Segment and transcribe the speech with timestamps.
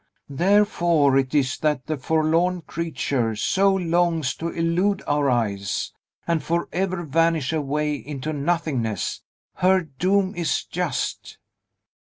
[0.31, 5.93] Therefore it is that the forlorn creature so longs to elude our eyes,
[6.25, 9.21] and forever vanish away into nothingness!
[9.57, 11.37] Her doom is just!"